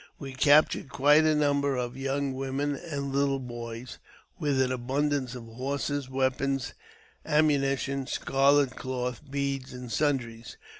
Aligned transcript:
We 0.17 0.33
captured 0.33 0.89
quite 0.89 1.25
a 1.25 1.35
number 1.35 1.75
of 1.75 1.95
young 1.95 2.33
women 2.33 2.75
and 2.75 3.13
little 3.13 3.37
boys, 3.37 3.99
with 4.39 4.59
an 4.59 4.71
abundance 4.71 5.35
of 5.35 5.43
horses, 5.43 6.09
weapons, 6.09 6.73
ammuni 7.23 7.77
tion, 7.77 8.07
scarlet 8.07 8.75
cloth, 8.75 9.21
beads, 9.29 9.73
and 9.73 9.91
sundries. 9.91 10.57